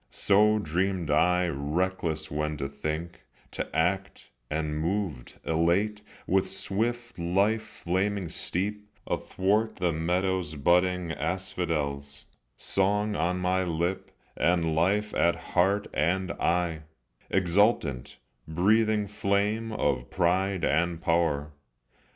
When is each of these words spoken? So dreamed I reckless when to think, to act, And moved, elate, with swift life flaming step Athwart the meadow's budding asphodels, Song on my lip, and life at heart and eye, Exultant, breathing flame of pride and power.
So 0.09 0.57
dreamed 0.57 1.11
I 1.11 1.45
reckless 1.47 2.31
when 2.31 2.57
to 2.57 2.67
think, 2.67 3.23
to 3.51 3.69
act, 3.75 4.31
And 4.49 4.75
moved, 4.79 5.39
elate, 5.45 6.01
with 6.25 6.49
swift 6.49 7.19
life 7.19 7.61
flaming 7.83 8.27
step 8.27 8.73
Athwart 9.05 9.75
the 9.75 9.91
meadow's 9.91 10.55
budding 10.55 11.11
asphodels, 11.11 12.25
Song 12.57 13.15
on 13.15 13.37
my 13.37 13.63
lip, 13.63 14.09
and 14.35 14.73
life 14.73 15.13
at 15.13 15.35
heart 15.53 15.85
and 15.93 16.31
eye, 16.31 16.81
Exultant, 17.29 18.17
breathing 18.47 19.05
flame 19.05 19.71
of 19.71 20.09
pride 20.09 20.63
and 20.63 20.99
power. 20.99 21.51